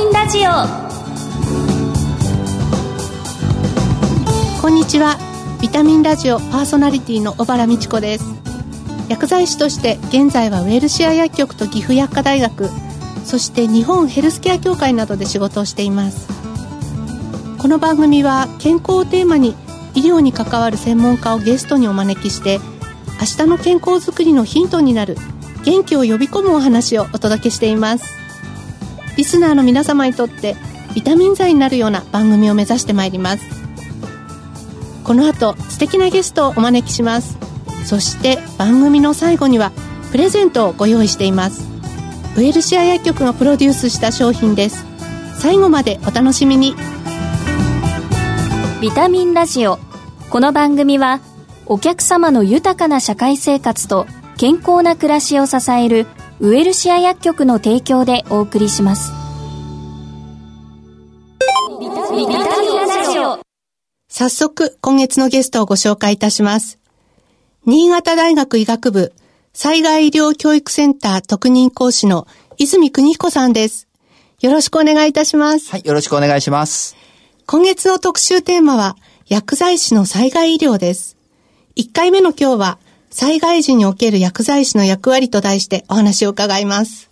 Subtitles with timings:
[0.00, 0.50] ミンラジオ。
[4.62, 5.18] こんにちは。
[5.60, 8.24] ビタミンラジオパーソナリティの小原美智子です。
[9.10, 12.70] 薬剤師として現在はウェルシア薬局と岐阜薬科大学
[13.24, 16.28] そして日本ヘルスケア協会などで仕事をしています。
[17.58, 19.54] この番組は健康をテーマに
[19.94, 22.58] 医療に関わる専門家をゲストにお招きして
[23.20, 25.18] 明日の健康づくりのヒントになる
[25.62, 28.19] 元気を呼び込むお話をお届けしています。
[29.20, 30.56] リスナーの皆様にとって
[30.94, 33.44] ビタミン剤になるような番組を目指してまいります。
[35.04, 37.36] この後素敵なゲストをお招きします。
[37.84, 39.72] そして番組の最後には
[40.10, 41.68] プレゼントをご用意しています。
[42.34, 44.86] ウェルシア薬局がプロデュースした商品です。
[45.38, 46.74] 最後までお楽しみに。
[48.80, 49.78] ビタミンラジオ。
[50.30, 51.20] この番組は
[51.66, 54.06] お客様の豊かな社会生活と
[54.38, 56.06] 健康な暮らしを支える
[56.42, 59.12] ウエルシア薬局の提供でお送りします。
[61.78, 63.40] ビタミンラジオ。
[64.08, 66.78] 早速今月のゲストをご紹介いたします。
[67.66, 69.12] 新潟大学医学部
[69.52, 73.86] 災害医療教育センター特任講師の泉邦彦さんです。
[74.40, 75.70] よろしくお願いいたします。
[75.70, 76.96] はい、よろしくお願いします。
[77.44, 81.18] 今月の特集テーマは薬剤師の災害医療です。
[81.76, 82.78] 1回目の今日は
[83.10, 87.10] 災害時における薬剤師の役割と題してお話を伺います。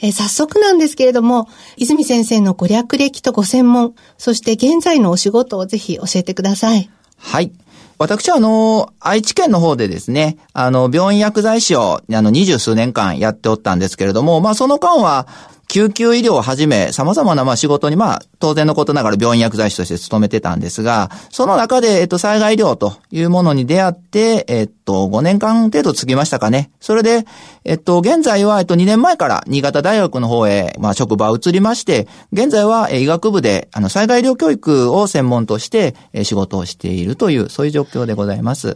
[0.00, 6.88] え早速なんですけれども、泉先生のご略歴とご専門、そして現在のお仕事をぜひ教えてください。
[7.16, 7.52] はい。
[7.98, 15.26] 私は、あの、愛知県の方でですね、あの、病院薬剤師を、あの、二十数年間やっておったんですけれども、まあ、その間は、
[15.68, 26.70] 救急医療をはじめ、様々な、まあ、仕事に、まあ、当然のことながら病院薬剤師として勤めてたんですが、その中で、えっと、災害医療というものに出会って、えっと、5年間程度過ぎましたかね。
[26.80, 27.26] それで、
[27.64, 38.74] えっと、現在は、えっと、2年前から新潟大学の方へ、まあ、職場を移りまして、現在は、え医学部で、あの、災害医療教育を専門として、え仕事をしているという、そういう状況でございます。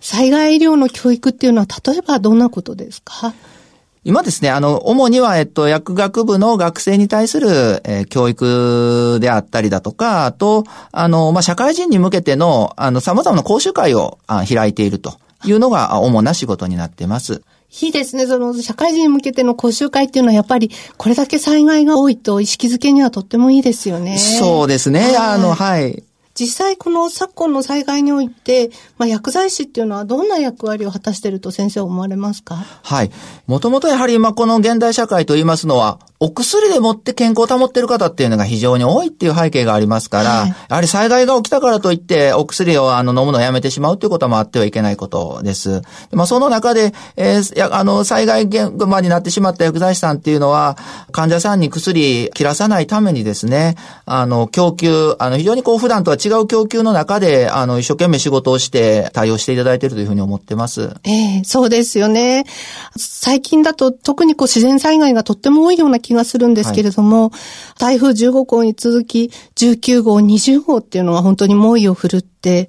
[0.00, 3.34] 災害医療の教育っていうのは例えばどんなことですか？
[4.08, 17.42] 今ですね、あの、主には、えっと、薬学部の学生に対する、えー教育であったりだとか、あと、あの、まあ、社会人に向けての、あの、様々な講習会をあ開いているというのが、あ主な仕事になってます。
[17.82, 18.26] いいですね。
[18.26, 24.16] その、社会人に向けての講習会っていうのはやっぱり、これだけ災害が多いと意識づけにはとってもいいですよね。
[24.16, 26.02] そうですね、はいあの、はい。
[26.38, 32.54] 実際この昨今の災害において、まあ、薬剤師っていうのはどんな役割を果たしていると先生思われますか？
[32.82, 33.10] はい。
[33.46, 45.80] もともとやはり今この現代社会といいますのは、お薬でもって健康を保っている方っていうのが非常に多いっていう背景がありますから、はいやはり災害が起きたからといってお薬をあの飲むのをやめてしまうということもあってはいけないことです。
[46.10, 50.76] でまあその中で、えーやあの災害現場になってしまった薬剤師さんっていうのは、
[51.12, 60.94] 患者さんに薬切らさないためにですね、あの供給、あの非常にこう普段とは違う供給の中で、あの一生懸命仕事をして対応していただいているというふうに思ってます。
[61.04, 62.44] ええそうですよね。
[62.96, 67.30] 最近だと特にこう自然災害がとっても多いような気がするんですけれども、
[67.78, 72.68] 台風15号に続き19号、20号っていうのは本当に猛威を振るって、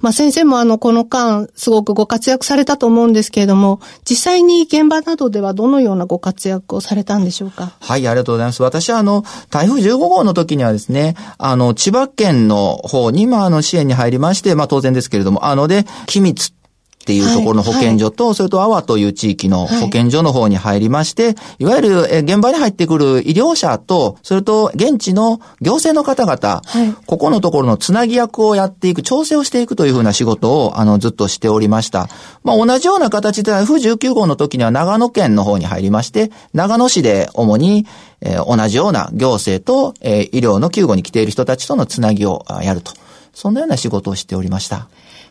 [0.00, 7.72] まあ先生もあのこの間すごくご活躍されたと思うんですけれども、実際に現場などではどのようなご活躍をされたんでしょうか？
[7.80, 8.62] はい、ありがとうございます。
[8.62, 16.52] 私はあの、台風15号の時にはですね、あの、千葉県の方に、まあ、あの、支援に入りまして、まあ、当然ですけれども、あので、君津
[17.08, 32.10] っていうところの保健所と、それと阿波という地域の保健所の方に入りまして、い、わゆるえ現場に入ってくる医療者と、それと現地の行政の方々、はいここのところのつなぎ役をやっていく、調整をしていくというふうな仕事を、あの、ずっとしておりました。
[32.44, 37.86] まあ、同じような形で台風19号の時には長野県の方に入りまして、長野市で主に、
[38.20, 42.92] えー同じような行政と、えー医療の救護に来ている人たちとのつなぎをあやると。
[43.32, 44.88] そんなような仕事をしておりました。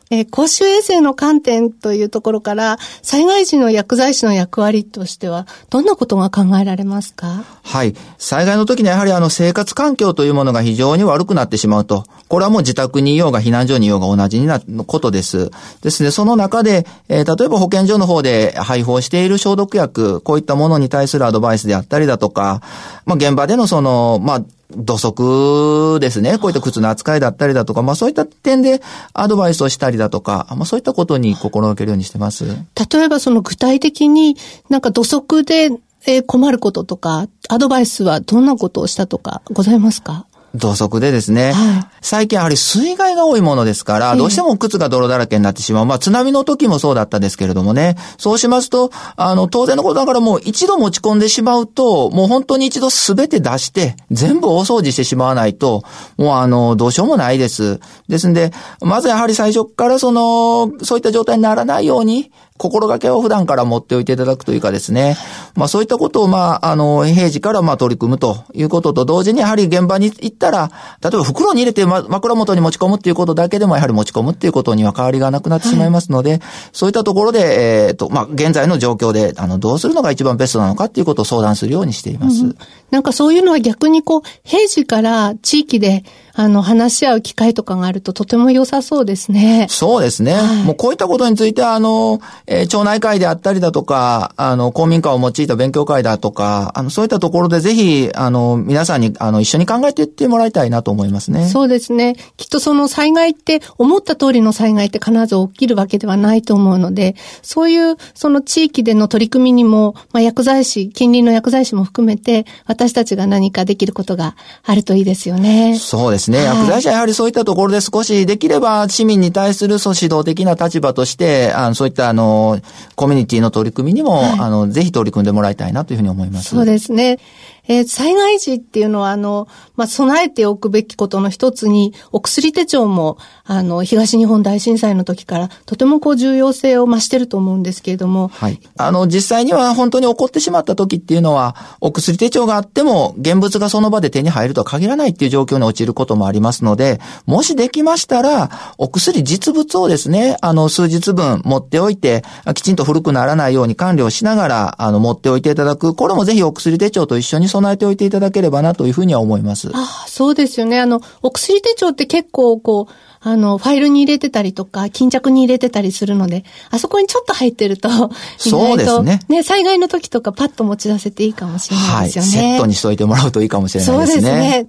[0.09, 7.43] えー公衆衛生の観点というところから、災害時の薬剤師の役割としては、どんなことが考えられますか？
[7.63, 7.95] はい。
[8.17, 12.05] 災害の時にやはりあの生活環境というものが非常に悪くなってしまうと。
[12.27, 15.49] これはもう自宅にいようが避難所にいようが同じになることです。
[15.81, 22.61] ですね、その中で、えー例えば保健所の方で配布をしている消毒薬、こういったものに対するアドバイスであったりだとか、
[23.05, 24.43] まあ現場でのその、まあ、
[24.75, 26.37] 土足ですね。
[26.37, 28.81] こういった靴の扱いだったりだとか、まあそういった点で
[29.13, 32.45] アドバイスをしたりだとか、まあそういったことに心がけるようにしてます。
[32.45, 34.35] 例えばその具体的に
[34.69, 35.71] なんか土足で
[36.05, 40.26] え困ることとか、アドバイスはどんなことをしたとかございますか？
[40.57, 45.85] 土足でですね、はい、最近やはり水害が多いものですから、どうしても靴が泥だらけになってしまう。
[45.85, 55.83] まあ津波の時もそうだったですけれどもね、そうしますと、あの、当然のことだからもう一度持ち込んでしまうと、もう本当に一度すべて出して、全部大掃除してしまわないと、
[56.17, 57.79] もうあの、どうしようもないです。
[58.07, 58.51] ですんで、
[58.81, 65.15] まずやはり最初からその、そういった状態にならないように、心がけを普段から持っておいていただくというかですね。
[65.55, 70.71] まあそういったことを、まあ、あの、平時からまあ取り組むということと同時に、やはり現場に行ったら、
[71.01, 76.41] 例えば袋に入れて、ま、枕元に持ち込むっていうことだけでもやはり持ち込むっていうことには変わりがなくなってしまいますので、はい、
[76.73, 82.43] そういったところで、えっ、ー、と、まあ現在の状況で、あの、どうするのが一番ベストなのかっていうことを相談するようにしています。
[82.43, 82.57] うん、
[82.91, 86.03] なんかそういうのは逆にこう、平時から地域で、
[86.39, 89.65] あの、話し合う機会とかがあるととても良さそうですね。
[89.71, 90.33] そうですね。
[90.33, 101.47] はい、もうこういったことについては、あの、えー、町内会であったりだとか、あの、公民館を用いた勉強会だとか、あの、そういったところでぜひ、あの、皆さんに、あの、一緒に考えていってもらいたいなと思いますね。
[101.47, 102.15] そうですね。
[102.37, 115.79] きっとその災害って、思った通りの災害って必ず起きるわけではないと思うので、そういう、その地域での取り組みにも、まあ、薬剤師、近隣の薬剤師も含めて、私たちが何かできることがあるといいですよね。
[115.79, 116.43] そうですね。
[116.43, 122.59] 薬剤師はやはりそういったところで少しできれば市民に対するそう指導的な立場として、あのそういったあの、
[122.95, 126.49] コミュニティの取り組みにも、はい、あの、ぜひ取り組んでもらいたいなというふうに思います。
[126.49, 127.19] そうですね。
[127.67, 138.29] えー、災害時っていうのは、あの、まあ、備えておくべきことの一つに、お薬手帳も、あの、東日本大震災の時から、とてもこう重要性を増してると思うんですけれども。
[138.29, 138.59] はい。
[138.77, 152.23] あの、実際には本当に起こってしまった時っていうのは、お薬手帳があっても、現物がその場で手に入るとは限らないっていう状況に陥ることもありますので、もしできましたら、お薬実物をですね、あの、数日分持っておいて、
[152.55, 155.95] きちんと古くならないように管理をしながら、あの、持っておいていただく。
[155.95, 159.69] これもぜひお薬手帳と一緒に備えておいていただければなというふうには思います。
[159.73, 160.79] ああそうですよね。
[160.79, 167.89] あの、お薬手帳って結構こう、あの、ファイルに入れてたりとか、巾着に入れてたりするので、あそこにちょっと入ってると、
[168.37, 169.19] そうですね。
[169.27, 172.29] ね、災害の時とかパッと持ち出せていいかもしれないですよね。
[172.29, 174.21] はい、セットにしといてもらうといいかもしれないですね。
[174.21, 174.67] そうですね。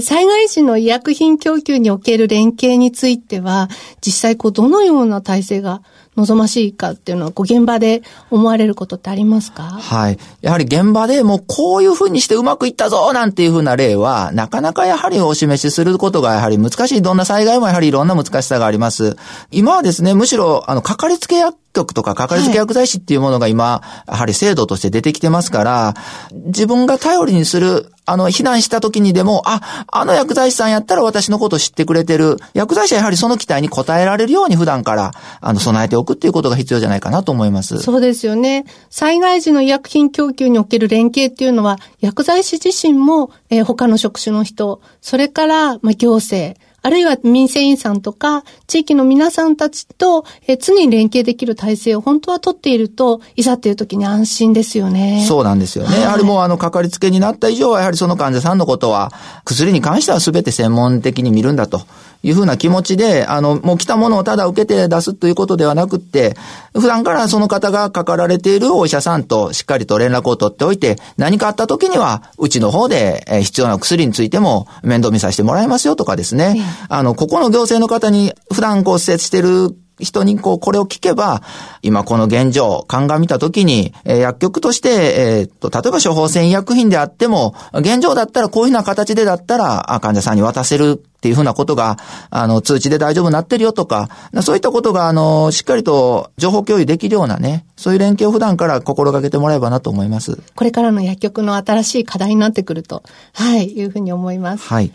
[0.00, 3.68] 災害時の医薬品供給における連携については、
[4.00, 5.82] 実際こうどのような体制が
[6.16, 9.64] 望ましいかっていうのは、こう現場で思われることってありますか？
[9.64, 10.18] はい。
[10.42, 17.02] やはり現場でもうこういうふうにしてうまくいったぞなんていうふうな例は、なかなかやはりお示しすることがやはり難しい。
[17.02, 19.16] どんな災害もやはりいろんな難しさがあります。
[19.50, 25.94] 今はですね、むしろ、あの、かかりつけ薬局とかかかりつけ薬剤師っていうものが今、やはり制度として出てきてますから、
[26.32, 32.38] 自分が頼りにする、あの、避難した時にでも、あ、あの薬剤師さんやったら私のこと知ってくれてる。
[32.54, 37.78] 薬剤師はやはりその期待に応えられるように普段から、あの、備えておくっていうことが必要じゃないかなと思います。
[37.78, 38.64] そうですよね。
[38.90, 55.24] 災害時の医薬品供給における連携っていうのは、薬剤師自身も、えー、他の職種の人、それから、まあ、行政、あるいは民生委員さんとか、地域の皆さんたちと、え常に連携できる体制を本当は取っていると、いざっていう時に安心ですよね。
[55.26, 55.90] そうなんですよね。
[55.90, 59.12] はい、やはりもうあの、かかりつけになった以上は、やはりその患者さんのことは、
[59.44, 61.82] 薬に関しては全て専門的に見るんだと。
[62.22, 66.36] いうふうな気持ちで、あの、もう来たものをただ受けて出すということではなくって、
[66.74, 76.60] 普段からその方がかかられているお医者さんとしっかりと連絡を取っておいて、何かあった時には、うちの方で必要な薬についても面倒見させてもらいますよとかですね。
[76.88, 81.42] あの、ここの行政の方に普段こうしてる人にこう、これを聞けば、
[81.82, 91.98] 今この現状、鑑みたときに、えー、薬局として、えー、と、例えば処方箋医薬品であっても、現状だったらこういうふうな形でだったら、患者さんに渡せるっていうふうなことが、
[92.30, 94.08] あの、通知で大丈夫になってるよとか、
[94.42, 100.38] そういったことが、あの、しっかりと情報共有できるようなね、そういう連携を普段から心がけてもらえばなと思います。
[100.54, 103.02] これからの薬局の新しい課題になってくると、
[103.34, 104.66] はい、いうふうに思います。
[104.66, 104.92] はい。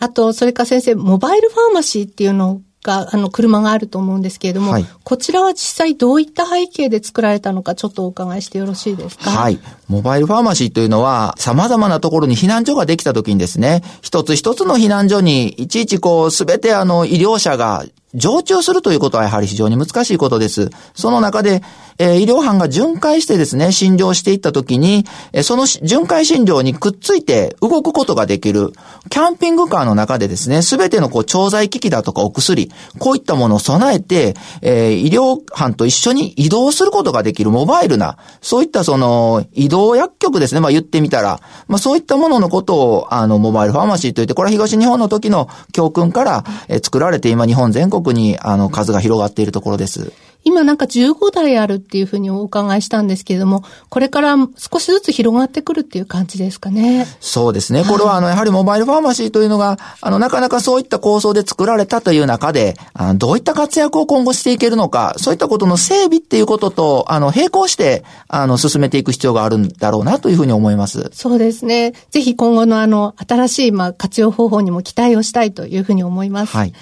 [0.00, 9.30] あと、それから先生、モバイルファーマシーっていうのが、あの、車があると思うんですけれども、はい、こちらは実際どういった背景で作られたのか、ちょっとお伺いしてよろしいですか？
[9.30, 9.58] はい。
[9.88, 20.70] モバイルファーマシーというのは、様々なところに避難所ができた時にですね、一つ一つの避難所に、いちいちこう、すべてあの、医療者が常駐するということはやはり非常に難しいことです。
[20.94, 21.62] その中で、
[21.98, 28.72] えー、医療班が巡回してですね、診療していったときに、えー、その巡回診療にくっついて動くことができる、
[29.08, 50.12] キャンピングカーの中でですね、すべてのこう、調剤機器だとかお薬、こういったものを備えて、えー、医療班と一緒に移動することができるモバイルな、そういったその、移動薬局ですね、まあ言ってみたら、まあそういったもののことを、あの、モバイルファーマシーといって、これは東日本の時の教訓から、えー、作られて今日本全国国にあの数が広がっているところです。
[50.44, 57.06] 今なんか15台あるっていうふうにお伺いしたんですけれども、これから少しずつ広がってくるっていう感じですかね。
[57.20, 57.84] そうですね。
[57.84, 71.10] これはあの、やはりモバイルファーマシーというのが、あの、なかなかそういった構想で作られたという中で、あのどういった活躍を今後していけるのか、そういったことの整備っていうことと、あの、並行して、あの、進めていく必要があるんだろうなというふうに思います。
[71.12, 71.92] そうですね。
[72.10, 76.56] ぜひ今後のあの、新しい、まあ、活用方法にも期待をしたいというふうに思います。
[76.56, 76.72] はい。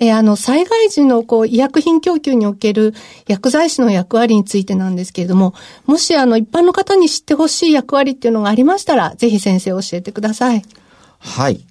[0.00, 2.94] えー、あの、災害時のこう、医薬品供給における
[3.26, 5.54] 薬剤師の役割についてなんですけれども、
[5.86, 10.64] もしあの、一般の方に知ってほしい役割っていうのがありましたら、ぜひ先生教えてください。
[11.18, 11.64] はい。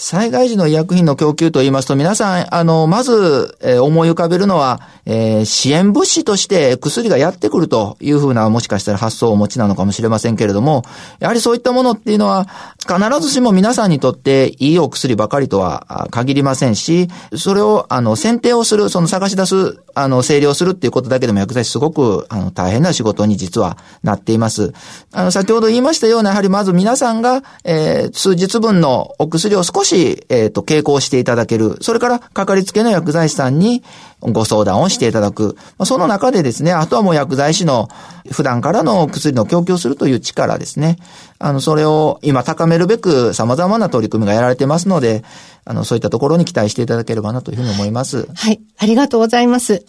[0.00, 10.84] 災害時の医薬品の供給と言いますと、皆さん、あの、まず、えー、思い浮かべるのは、えー、支援物資として薬がやってくるというふうな、もしかしたら発想をお持ちなのかもしれませんけれども、
[11.18, 24.72] やはりそういったものっていうのは、必ずしも皆さんにとっていいお薬ばかりとは限りませんし、それを、あの、選定をする、その探し出す、あの、整理をするっていうことだけでも薬剤師すごく、あの、大変な仕事に実はなっています。
[25.12, 31.76] あの、先ほど言いましたような、やはりまず皆さんが、えー、数日分のお薬を少しし、えっ、ー、と、傾向していただける。
[31.80, 33.82] それから、かかりつけの薬剤師さんに
[34.20, 35.56] ご相談をしていただく。
[35.84, 37.88] その中でですね、あとはもう薬剤師の
[38.30, 40.96] 普段からの薬の供給するという力ですね。
[41.38, 45.24] あの、それを今高めるべく様々な取り組みがやられてますので、
[45.64, 48.28] あの、そういったところに期待していただければなというふうに思います。
[48.34, 48.60] はい。
[48.78, 49.84] ありがとうございます。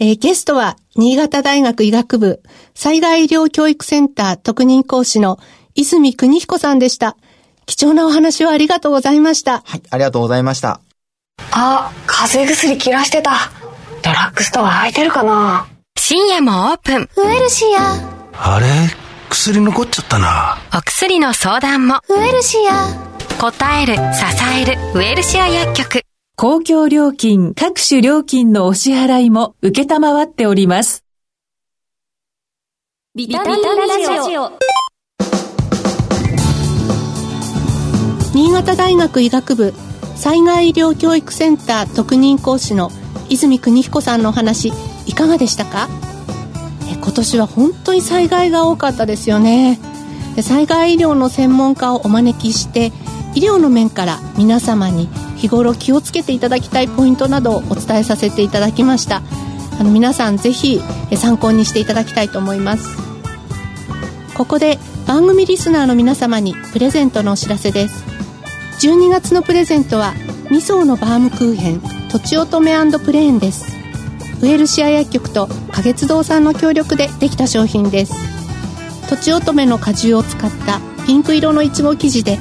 [0.00, 2.42] えー、ゲストは、新潟大学医学部
[2.74, 5.38] 災害医療教育センター特任講師の
[5.74, 7.16] 泉邦彦さんでした。
[7.70, 9.60] 貴重なお話をありがとうございました。
[9.60, 10.80] はい、ありがとうございました。
[11.52, 13.30] あ、風邪薬切らしてた。
[14.02, 15.68] ドラッグストア空いてるかな？
[15.96, 17.08] 深夜もオープン。
[17.16, 18.56] ウエルシア。
[18.56, 18.66] あれ？
[19.28, 20.58] 薬残っちゃったな。
[20.76, 22.00] お薬の相談も。
[22.08, 22.88] ウエルシア。
[23.38, 24.00] 答える、支
[24.60, 26.02] える、ウエルシア薬局。
[26.36, 31.04] 公共料金、各種料金のお支払いも受けたまわっております。
[33.14, 34.58] ビタミンラジオ。
[38.60, 39.72] 潟大学医学部
[40.16, 42.90] 災害医療教育センター特任講師の
[43.30, 44.70] 泉邦彦さんのお話
[45.06, 45.88] いかがでしたか？
[46.92, 49.80] え今年は本当に災害が多かったですよね。
[50.42, 52.92] 災害医療の専門家をお招きして
[53.34, 59.22] 医療の面から皆様に日頃気をつけていただきたいポイントなどをお伝えさせていただきました。
[59.78, 60.82] あの皆さんぜひ
[61.16, 62.86] 参考にしていただきたいと思います。
[64.34, 68.09] ここで番組リスナーの皆様にプレゼントのお知らせです。
[68.80, 70.14] 12月のプレゼントは
[70.48, 72.72] 2層のバームクーヘンとちおとめ
[73.04, 73.76] プレーンです。
[74.40, 78.14] ウエルシア薬局と花月堂さんの協力でできた商品です。
[79.10, 82.38] とちおとめの果汁を使ったピンク色のいちご生地で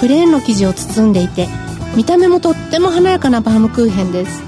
[0.00, 1.48] プレーンの生地を包んでいて
[1.94, 4.42] 見た目もとっても華やかなバームクーヘンです。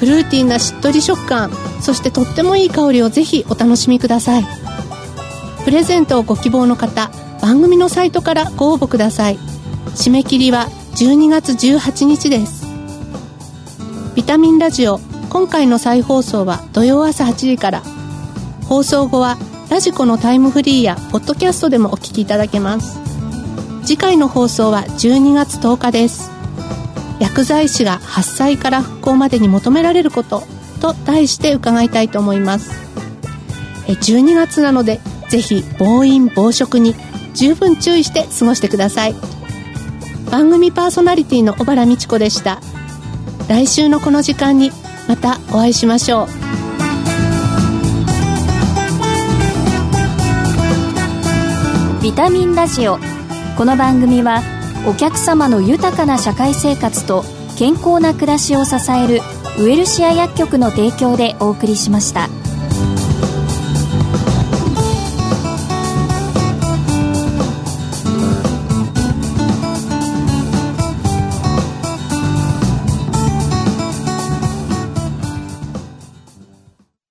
[0.00, 4.44] フルーティーなしっとり食感そしてとってもいい香りをぜひお楽しみください。
[5.64, 9.53] プレゼントをご希望の方番組のサイトからご応募ください。
[9.94, 12.66] 締め切りは12月18日です。
[14.16, 14.98] ビタミンラジオ
[15.30, 17.82] 今回の再放送は土曜朝8時から。
[18.68, 19.38] 放送後は
[19.70, 22.98] ラジコのタイムフリーやポッドキャストでもお聞きいただけます。
[23.84, 26.30] 次回の放送は12月10日です。
[27.20, 30.42] 薬剤師が発災から復興までに求められること
[30.80, 32.72] と題して伺いたいと思います。
[33.86, 36.96] 12月なのでぜひ暴飲暴食に
[37.34, 39.33] 十分注意して過ごしてください。
[40.34, 42.60] 番組パーソナリティの小原美智子でした。
[43.48, 44.72] 来週のこの時間に
[45.06, 46.26] またお会いしましょう。
[52.02, 52.98] ビタミンラジオ。
[53.56, 54.42] この番組は
[54.88, 57.24] お客様の豊かな社会生活と
[57.56, 59.20] 健康な暮らしを支える
[59.60, 62.28] ウエルシア薬局の提供でお送りしました。